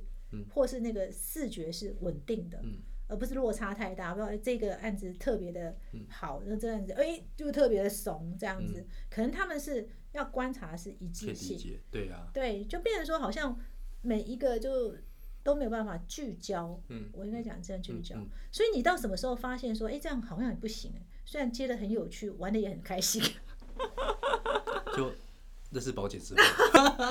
[0.53, 2.79] 或是那个视觉是稳定的，嗯。
[3.07, 4.13] 而不是落差太大。
[4.13, 5.75] 比如说哎这个案子特别的
[6.07, 13.59] 好，那这个案子哎就特别的怂这样子，可能他们是要观察是一致性，对啊，对，就变成说好像
[14.01, 14.95] 每一个就。
[15.43, 20.93] 都没有办法聚焦，嗯我应该讲这样聚焦，嗯所以你到什么时候发现说，哎，这样好像也不行。
[20.95, 23.19] 哎，虽然接的很有趣，玩的也很开心，
[24.95, 25.11] 就
[25.71, 26.41] 那是保险之后，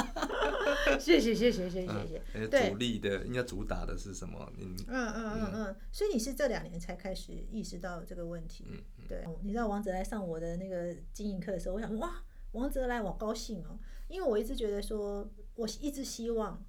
[1.01, 4.53] 谢谢谢谢谢谢谢主力的应该主打的是什么？
[4.59, 5.51] 嗯嗯嗯嗯。
[5.55, 8.67] 嗯，所以你是这两年才开始意识到这个问题。
[8.69, 16.63] 嗯对，你知道王哲来上我的那个经营课的时候，我想哇，王哲来，我高兴哦，因为我一直觉得说，我一直希望，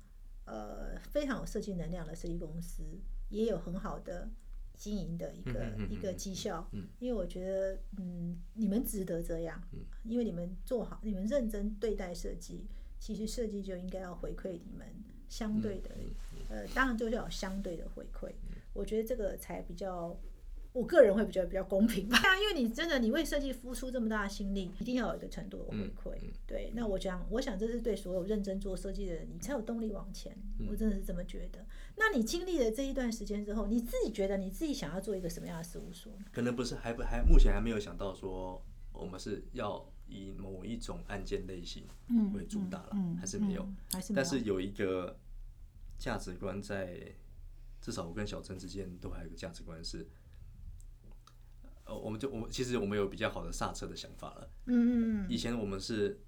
[0.45, 2.83] 呃，非常有设计能量的设计公司，
[3.29, 4.29] 也有很好的
[4.81, 6.67] 经营的一个、一个绩效。
[6.71, 6.87] 嗯。
[6.97, 9.61] 因为我觉得，嗯，你们值得这样，
[10.03, 12.65] 因为你们做好，你们认真对待设计，
[12.99, 14.87] 其实设计就应该要回馈你们
[15.29, 15.91] 相对的，
[16.49, 18.31] 呃，当然就是要有相对的回馈。
[18.73, 20.17] 我觉得这个才比较，
[20.73, 22.17] 我个人会比较比较公平吧。
[22.41, 26.17] 因为你真的你为设计付出这么大的心力，一定要有一个程度的回馈。
[26.47, 30.35] 对，那我讲，我想这是对所有认真做设计的人，你才有动力往前。
[30.69, 31.65] 我真的是这么觉得。
[31.97, 36.11] 那你经历了这一段时间之后，你自己觉得你自己想要做一个什么样的事务所？
[36.31, 41.85] 可能不是还不还目前还没有想到说我们是要以某一种案件类型
[42.33, 43.67] 为主打了，还是没有，
[44.15, 45.17] 但是有一个
[45.97, 46.99] 价值观在，
[47.81, 50.05] 至少我跟小陈之间都还有一个价值观是，
[51.91, 54.49] 呃，我们就我们其实我们有比较好的刹车的想法了。
[54.67, 56.21] 嗯嗯以前我们是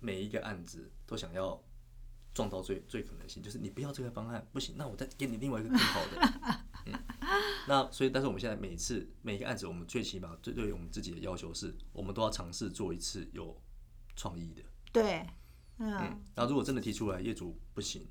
[0.00, 1.62] 每一个案子都想要
[2.34, 6.64] 撞到最最可能性，就是你不要这个方案不行，那我再给你另外一个更好的。
[6.86, 6.92] 嗯，
[7.66, 13.58] 那所以，但是我们现在每一次每一个案子，我们最起码对对于我们自己的要求是，我们都要尝试做一次有
[14.14, 14.62] 创意的。
[14.92, 15.26] 对，
[15.78, 18.06] 嗯嗯，然后如果真的提出来业主不行，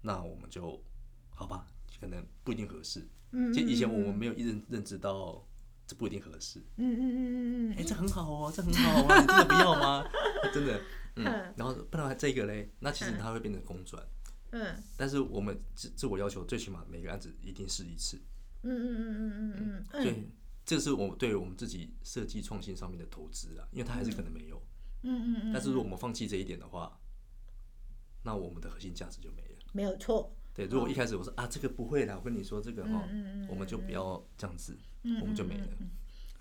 [0.00, 0.82] 那我们就
[1.30, 1.66] 好吧，
[2.00, 3.06] 可能不一定合适。
[3.34, 5.42] 嗯其实以前我们没有认认知到
[5.86, 6.60] 这不一定合适。
[6.76, 10.04] 嗯嗯嗯嗯哎、嗯这很好哦，这很好哦，你真的不要吗？
[10.54, 10.78] 真的，
[11.16, 14.02] 嗯嗯，然后不然还这个嘞，那其实它会变成空转，
[14.50, 18.16] 嗯但是我们自自我要求，最起码每个案子一定试一次，
[18.62, 20.28] 嗯嗯嗯嗯嗯嗯，所以
[20.64, 24.62] 这是我们对于我们自己设计创新上面的投资啊，因为它还是可能没有，
[25.02, 26.98] 嗯嗯嗯，但是如果我们放弃这一点的话，
[28.24, 29.58] 那我们的核心价值就没了。
[29.72, 30.32] 没有错。
[30.54, 33.08] 对，如果一开始我说啊这个不会啦，我跟你说这个哈，
[33.48, 34.76] 我们就不要这样子，
[35.20, 35.66] 我们就没了。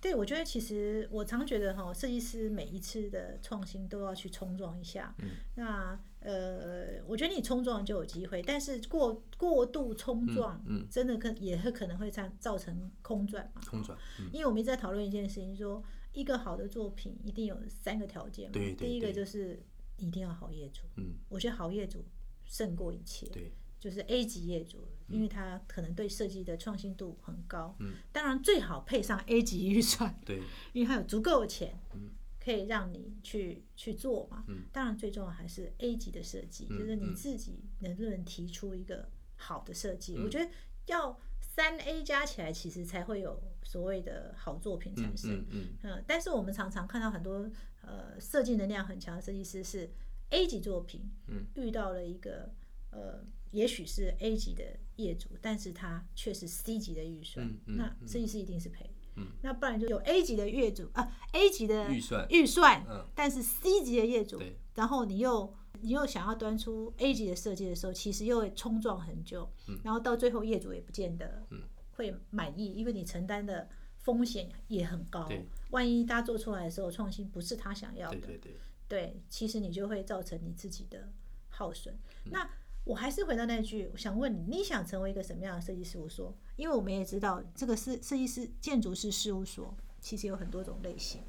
[0.02, 5.14] 对，我觉得其实我常觉得哈，设计师每一次的创新都要去冲撞一下。
[5.20, 13.62] 嗯那呃，我觉得你冲撞就有机会，但是过过度冲撞，嗯真的可也会可能会造造成空转嘛。
[13.70, 18.54] 空转，嗯因为我们一直在讨论一件事情，说一个好的作品一定有三个条件嘛。
[18.54, 19.64] 对对第一个就是
[19.98, 22.04] 一定要好业主，嗯，我觉得好业主
[22.46, 23.28] 胜过一切。
[23.28, 24.78] 对，就是 A 级业主，
[25.10, 27.76] 因为他可能对设计的创新度很高。
[27.80, 30.40] 嗯，当然最好配上 A 级预算，对，
[30.72, 34.46] 因为他有足够的钱，嗯可以让你去去做嘛。
[34.48, 40.16] 嗯当然最重要还是 A 级的设计，嗯就是你嗯自己能不能提出一个好的设计。
[40.18, 40.50] 嗯我觉得
[40.86, 45.32] 要三 A 加起来，其实才会有所谓的好作品产嗯生。
[45.32, 47.50] 嗯嗯，嗯，但是我们常常看到很多
[47.82, 49.90] 呃设计能量很强的设计师是
[50.30, 52.50] A 级作品，嗯，遇到了一个
[52.90, 54.64] 呃，也许是 A 级的
[54.96, 58.90] 业主，但是他却是 C 级的预算，嗯嗯那设计师一定是赔。
[59.16, 63.06] 嗯，那不然就有 A 级的业主啊，A 级的预算预算，嗯。
[63.14, 64.42] 但是 C 级的业主，
[64.76, 69.50] 然后你又你又想要端出 A 级的设计的时候，其实又会冲撞很久，
[69.84, 71.62] 然后到最后业主也不见得嗯。
[71.94, 75.30] 会满意，因为你承担的风险也很高。
[75.72, 78.54] 万一大家做出来的时候创新不是他想要的，对对对，
[78.88, 81.12] 对，其实你就会造成你自己的
[81.50, 81.94] 耗损。
[82.26, 82.32] 嗯。
[82.32, 82.50] 那
[82.84, 86.36] 我还是回到那句，我想问你，你想成为一个什么样的设计事务所？
[86.56, 91.22] 因为我们也知道，这个是设计师建筑师事务所，其实有很多种类型。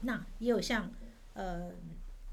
[0.00, 0.92] 那也有像
[1.34, 1.70] 呃，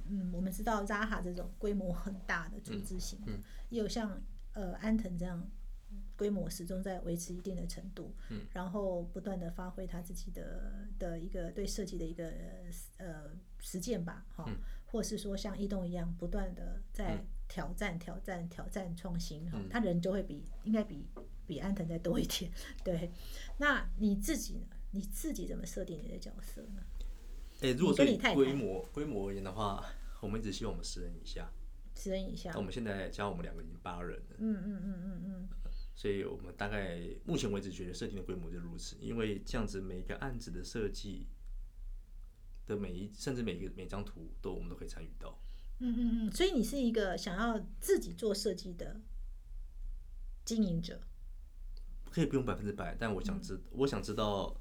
[0.09, 4.19] 嗯，我们知道 Zaha 这种规模很大的组织型的，嗯也有像
[4.53, 5.47] 呃安藤这样
[6.17, 12.33] 规模始终在维持一定的程度，嗯然后不断的发挥他自己的的一个对设计的一个
[12.97, 14.55] 呃实践吧，哈、嗯
[14.87, 21.05] 或是说像异动一样，不断的在嗯挑战、挑战、挑战创新，哈、嗯他人就会比应该比
[21.45, 22.49] 比安藤再多一点，
[22.85, 23.11] 对。
[23.57, 24.67] 那你自己呢？
[24.91, 26.81] 你自己怎么设定你的角色呢？
[27.61, 29.83] 哎，如果对你跟你太太规模规模而言的话，
[30.21, 31.51] 我们一直希望我们十人以下，
[31.95, 34.35] 十人以下那我，们现在加我们两个已经八人了。
[34.37, 35.49] 嗯嗯嗯嗯嗯，
[35.95, 41.27] 所以我们大概目前为止觉得设定的规模就如此，因为这样子每个案子的设计
[42.65, 45.37] 的每一甚至每一个每张图都我们都可以参与到。
[45.79, 49.01] 嗯嗯嗯，所以你是一个想要自己做设计的
[50.45, 51.01] 经营者。
[52.11, 54.55] 可以不用百分之百，但我想知我想知道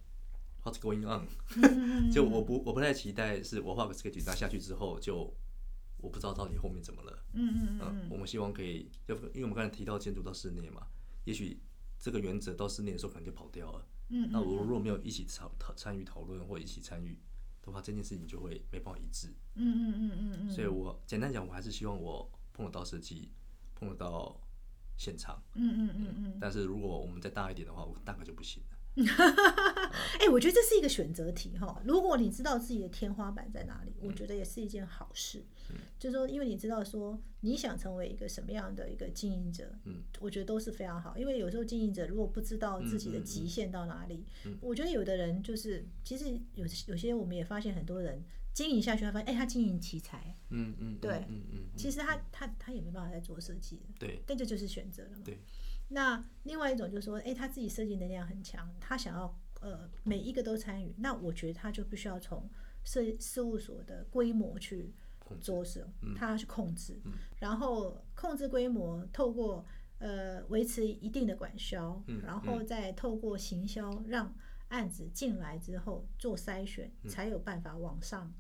[0.63, 1.27] what's going on。
[1.57, 5.35] 嗯就我不我不太期待是我画个 sketch 拿下去之后就
[5.97, 7.25] 我不知道到底后面怎么了。
[7.33, 10.87] 嗯嗯嗯，我们希望可以，就因为我们刚才提到建筑到室内嘛，
[11.25, 11.59] 也许
[11.99, 13.87] 这个原则到室内的时候可能就跑掉了。
[14.11, 17.19] 嗯那我如果没有一起讨讨参与讨论或一起参与
[17.69, 19.29] 的话，这件事情就会没办法一致。
[19.55, 23.31] 嗯嗯嗯嗯嗯，所以我简单讲，我还是希望我碰得到设计，
[23.75, 24.41] 碰得到
[24.97, 25.43] 现场。
[25.55, 28.78] 嗯嗯嗯嗯，但是如果我们再大一点的话，我大概就不行了。
[30.21, 31.81] 哎、我觉得这是一个选择题哈。
[31.85, 35.45] 如果你知道自己的天花板在哪里，我觉得也是一件好事。
[35.99, 41.17] 就是说，因为你知道说你想成为一个什么样的一个经营者，嗯，我觉得都是非常好。
[41.19, 44.25] 因为有时候经营者如果不知道自己的极限到哪里，
[44.61, 55.23] 我觉得有的人就是，其实有有些我们也发现很多人经营下去，他发现，哎、他经营奇才，嗯嗯，嗯对嗯嗯嗯，其实他他他也没办法再做设计了，对但这就是选择了嘛。
[55.25, 55.39] 对，
[55.89, 62.49] 那另外一种就是说，哎、他自己设计能量很强，他想要呃每一个都参与，那我觉得他就必须要从
[62.85, 64.95] 设事务所的规模去
[65.41, 65.81] 着手，
[66.17, 69.65] 他要去控制，嗯然后控制规模，透过
[69.99, 74.35] 呃维持一定的管销，嗯然后再透过行销让
[74.69, 78.33] 案子进来之后做筛选，才有办法往上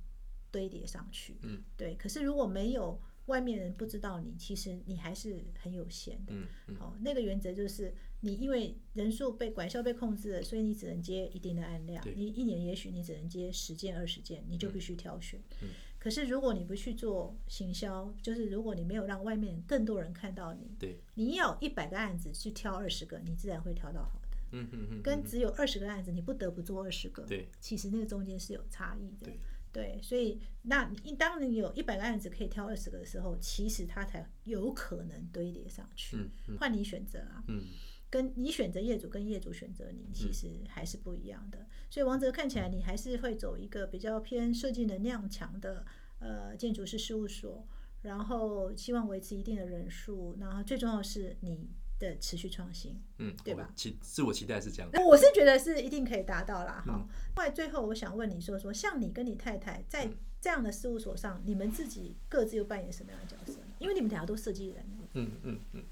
[0.51, 1.39] 堆叠上去。
[1.43, 1.95] 嗯，对。
[1.97, 6.35] 可是如果没有外面人不知道你，其实你还是很有限的。
[6.35, 12.15] 嗯嗯好，那个原则就是你因为人数被管销被控制了，所以你只能接一定的案量对。
[12.15, 15.41] 你一年也许你只能接十件二十件，你就必须挑选。
[15.63, 15.69] 嗯
[16.01, 24.39] 可是如果你不去做行销，就是如果你没有让外面更多人看到你，对，你要一百个案子去挑二十个，你自然会挑到好的。
[24.53, 29.27] 嗯哼哼，跟只有二十个案子，你不得不做二十个，对，其实那个中间是有差异的。
[29.27, 29.41] 对
[29.73, 36.17] 对，所以那你当你有一百个案子可以挑二十个的时候，其实它才有可能堆叠上去。
[36.17, 37.63] 嗯嗯换你选择啊，嗯
[38.11, 41.67] 跟你选择业主跟业主选择你，其实还是不一样的。
[41.91, 45.85] 所以王哲看起来你还是会走一个比较偏设计能量强的
[46.19, 47.69] 呃建筑师事务所，
[48.01, 53.01] 然后希望维持一定的人数，然后最重要的是你的持续创新。
[53.19, 54.91] 嗯，对吧我期自我期待是这样。
[55.05, 63.59] 我是觉得是一定可以达到啦，哈、嗯另外，最后我想问你说说，像你跟你太太在嗯这样的事务所上，你们自己各自又扮演什么样的角色？
[63.79, 64.85] 因为你们俩都设计人，
[65.15, 65.83] 嗯嗯嗯，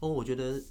[0.00, 0.62] 哦，我觉得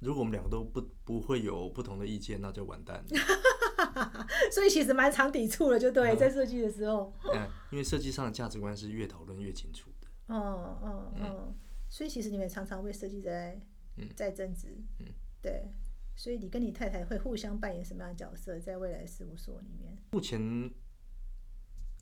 [0.00, 3.06] 如果我们两个都不不会有不同的意见，那就完蛋了。
[4.52, 7.12] 所以其实蛮常抵触的，就对，在设计的时候。
[7.34, 10.34] 嗯，因为设计上的价值观是越讨论越清楚的。
[10.34, 11.54] 哦哦哦，
[11.88, 13.60] 所以其实你们常常为设计在
[14.16, 14.76] 在争执。
[14.98, 15.06] 嗯，
[15.42, 15.68] 对。
[16.16, 19.96] 所以你跟你太太会互相扮演什么样的角色，在未来事务所里面？
[20.10, 20.38] 目前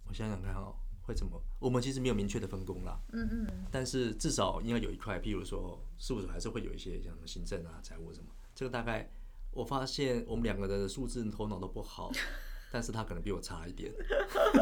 [0.09, 1.41] 我想想看哦，会怎么？
[1.61, 3.01] 我们其实没有明确的分工啦。
[3.13, 3.67] 嗯嗯。
[3.71, 8.27] 但是至少应该有一块，譬如说事务所还是会有一些像行政啊、财务什么。
[8.57, 9.09] 这个大概
[9.53, 12.11] 我发现我们两个的数字头脑都不好，
[12.73, 13.93] 但是他可能比我差一点。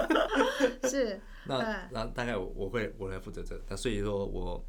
[0.85, 1.19] 是。
[1.49, 4.63] 那那大概我我会我来负责这，那所以说我，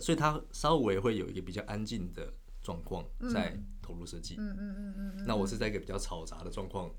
[0.00, 3.56] 所以他稍微会有一个比较安静的状况在。
[3.88, 6.94] 投入设计，嗯嗯嗯嗯那我是在一个比较嘈杂的状况，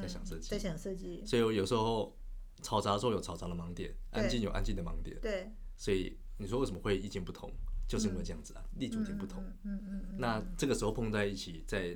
[0.00, 2.16] 在想设计，在想设计，所以我有时候
[2.62, 7.52] 嘈杂的时候有嘈杂的盲点，安静有安静的盲点，对，所以你说为什么会意见不同，
[7.86, 11.94] 就是因为这样子啊，立足点不同，嗯嗯嗯，那这个时候碰在一起在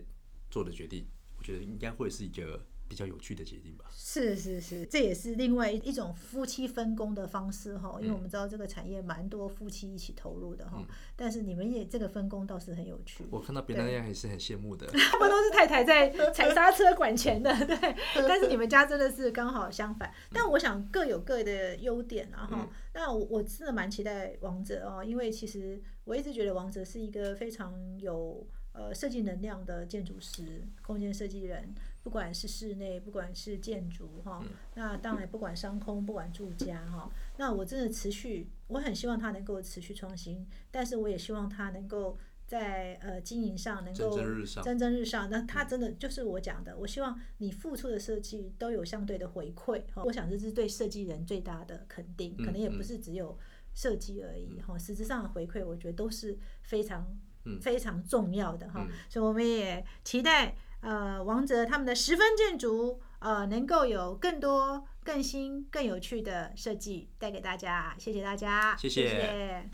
[0.50, 1.06] 做的决定，
[1.38, 2.62] 我觉得应该会是一个。
[2.86, 10.82] 比较有趣的决定吧，是是是，这也是另外一种夫妻分工的方式哈，因为我们知道这个产业蛮多夫妻一起投入的哈，
[11.16, 13.24] 但是你们也这个分工倒是很有趣。
[13.30, 20.12] 我看到别人家也是很羡慕的，他们都是太太在踩刹车管钱的，对，但是你们家真的是刚好相反。
[20.32, 31.74] 但我想各有各的优点啊哈，那我我真的蛮期待王者哦，因为其实我一直觉得王者是一个非常有呃设计能量的建筑师、空间设计人。
[32.04, 34.44] 不管是室内，不管是建筑，哈，
[34.74, 44.14] 那当然不管商空，不管住家，哈，那我真的持续，我很希望它能够持续创新，但是我也希望它能够在呃经营上能够
[44.62, 45.30] 蒸蒸日上。
[45.30, 53.38] 那它真的就是我讲的，我希望你付出的设计都有相对的回馈，哈，我想这是对设计人最大的肯定，可能也不是只有
[53.72, 57.16] 设计而已，哈，实质上的回馈我觉得都是非常
[57.62, 60.54] 非常重要的，哈，所以我们也期待。
[60.84, 69.68] 呃，王哲他们的十分建筑，呃，能够有更多、更新、更有趣的设计带给大家，谢谢大家，谢谢。